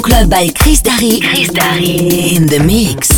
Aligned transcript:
Club 0.00 0.30
by 0.30 0.48
Chris 0.56 0.80
Darry. 0.80 1.20
Chris 1.20 1.48
Darry. 1.50 2.34
In 2.34 2.46
the 2.46 2.62
mix. 2.64 3.11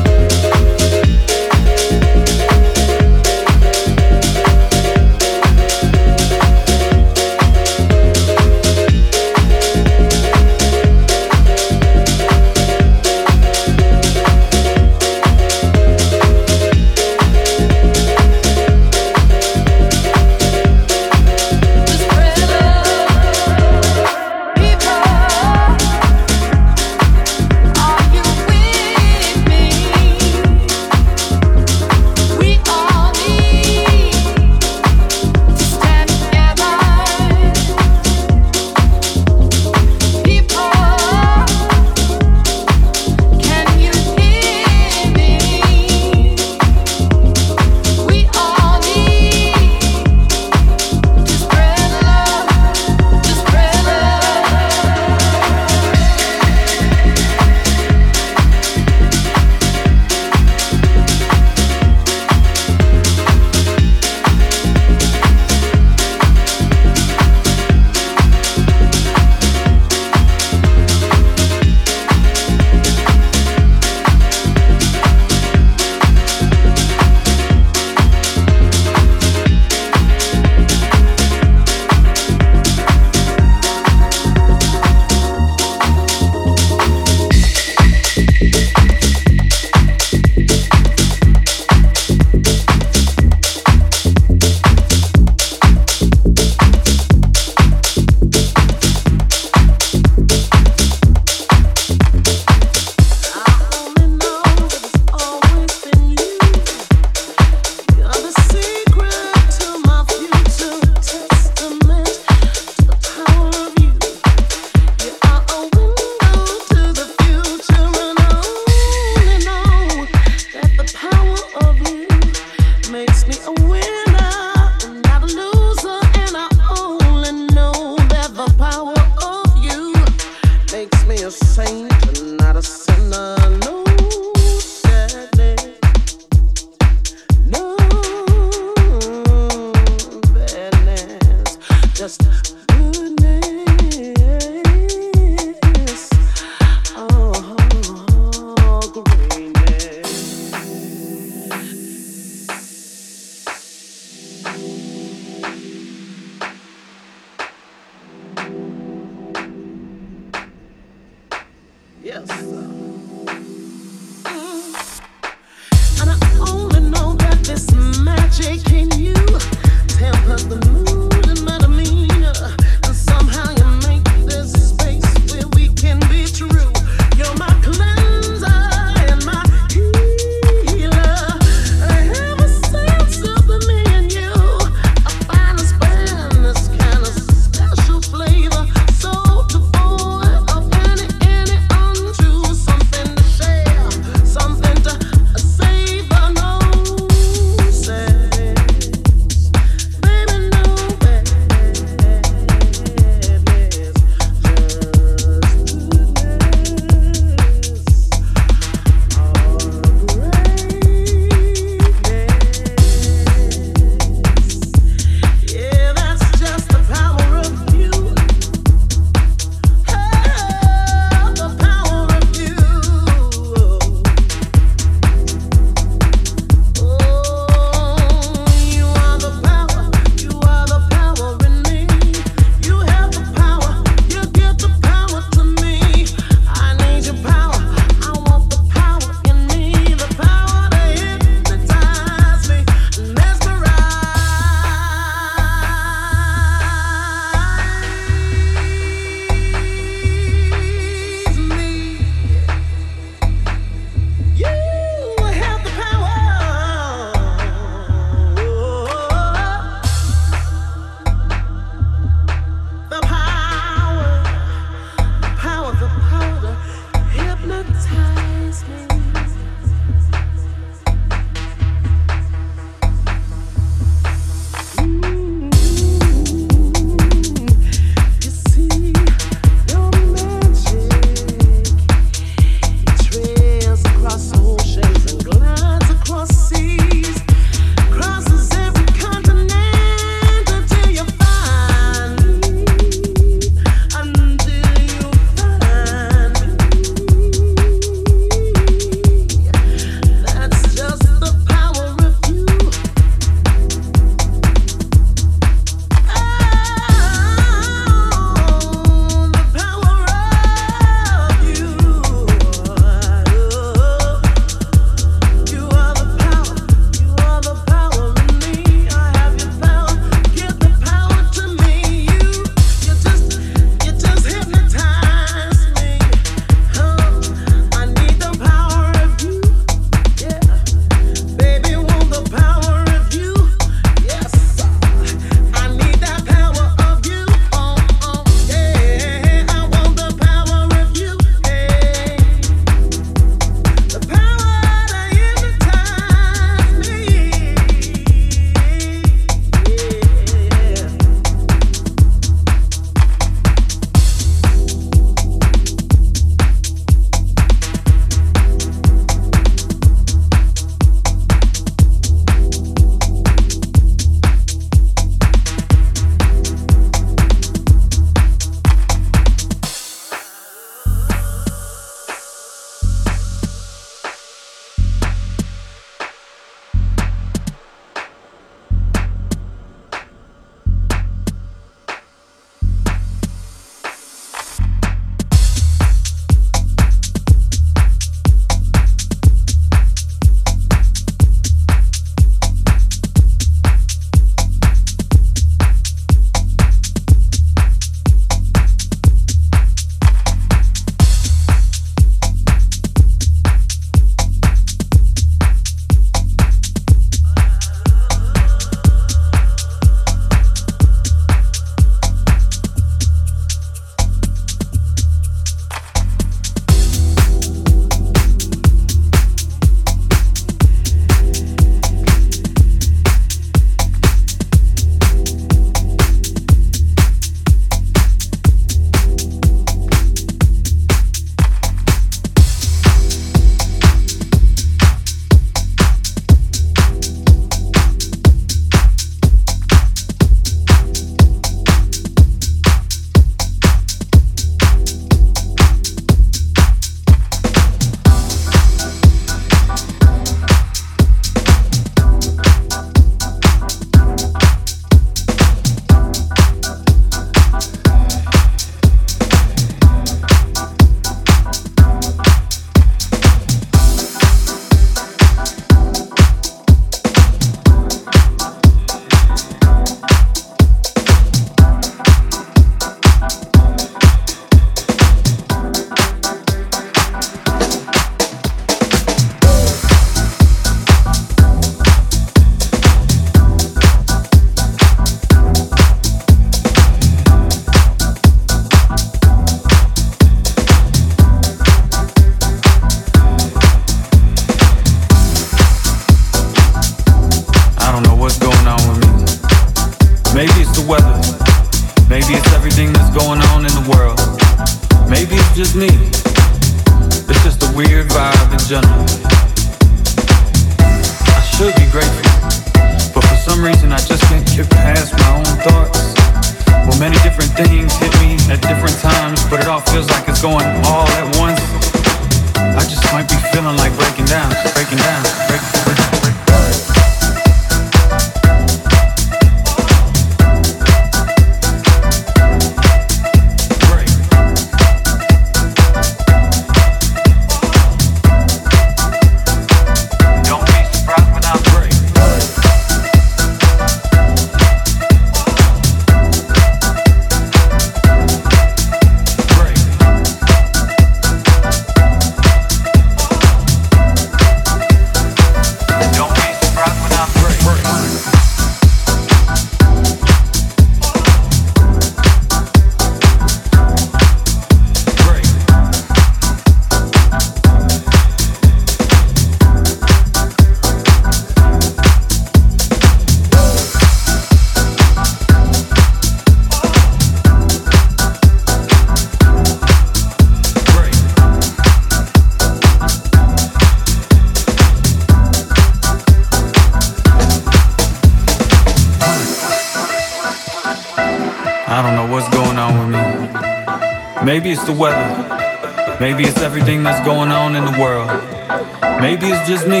Just 599.76 599.88
me. 599.88 600.00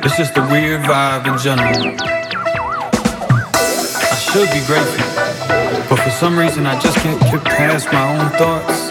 It's 0.00 0.16
just 0.16 0.38
a 0.38 0.40
weird 0.48 0.80
vibe 0.88 1.28
in 1.28 1.36
general. 1.36 1.76
I 4.00 4.16
should 4.16 4.48
be 4.48 4.64
grateful, 4.64 5.04
but 5.90 6.00
for 6.00 6.08
some 6.08 6.38
reason 6.38 6.64
I 6.64 6.80
just 6.80 6.96
can't 7.04 7.20
get 7.20 7.44
past 7.44 7.92
my 7.92 8.00
own 8.16 8.30
thoughts. 8.40 8.88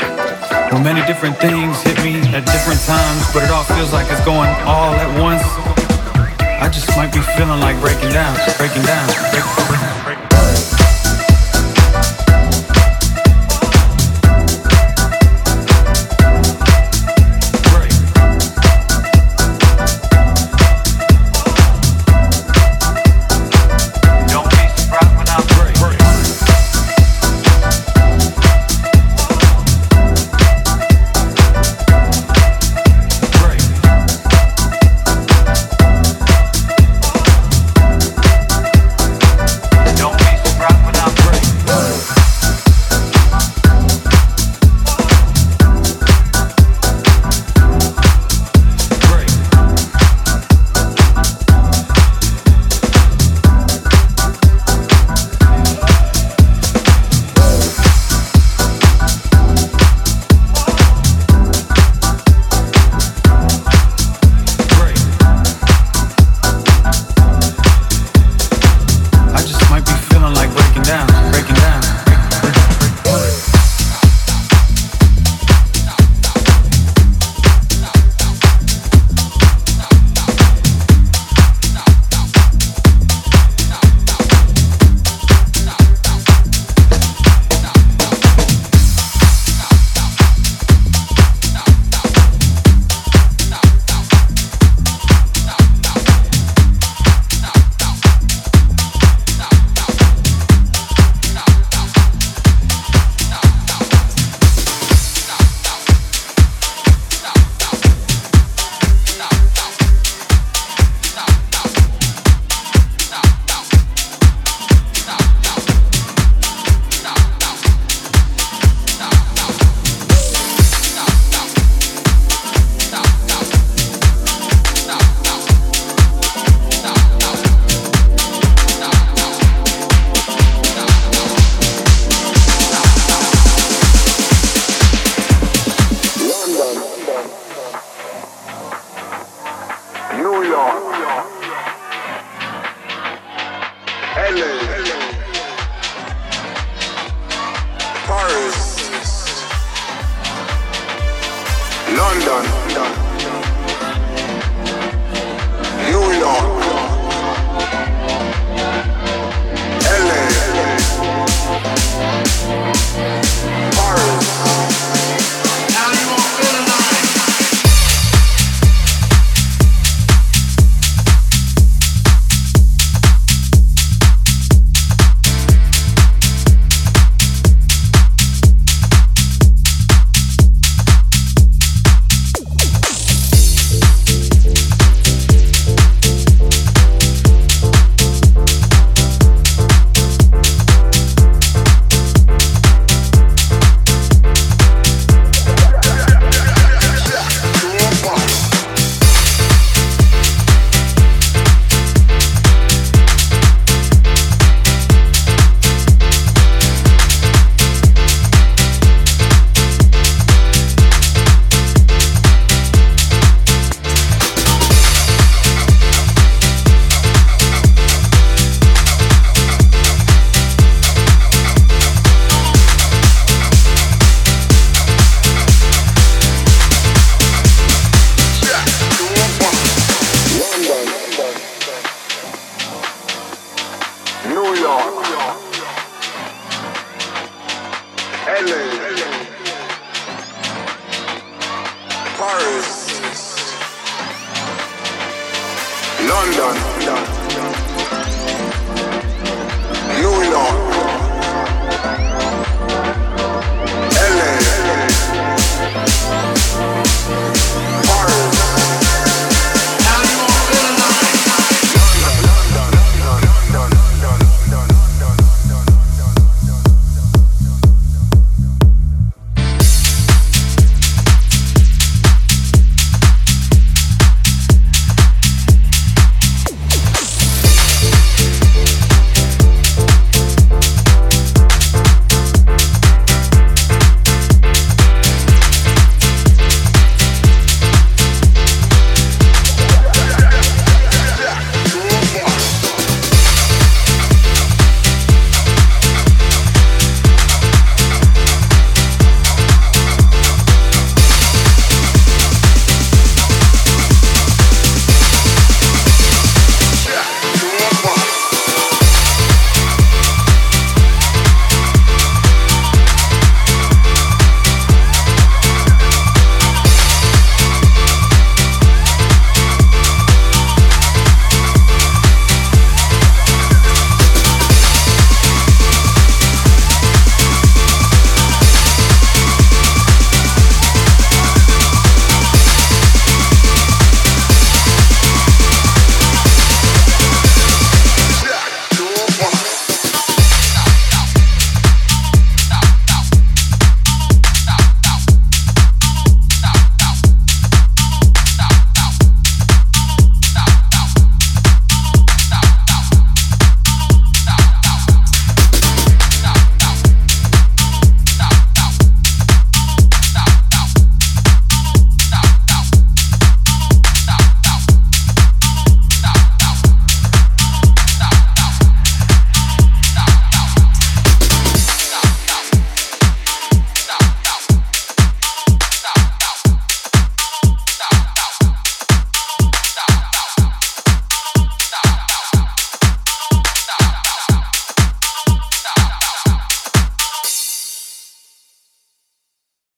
Well, 0.69 0.83
many 0.83 1.01
different 1.07 1.37
things 1.37 1.81
hit 1.81 1.97
me 2.05 2.21
at 2.37 2.45
different 2.45 2.77
times, 2.85 3.25
but 3.33 3.41
it 3.41 3.49
all 3.49 3.63
feels 3.63 3.91
like 3.91 4.05
it's 4.11 4.23
going 4.23 4.53
all 4.69 4.93
at 4.93 5.09
once. 5.17 5.41
I 6.61 6.69
just 6.69 6.89
might 6.95 7.11
be 7.11 7.21
feeling 7.33 7.59
like 7.59 7.81
breaking 7.81 8.13
down, 8.13 8.37
breaking 8.61 8.85
down, 8.85 9.08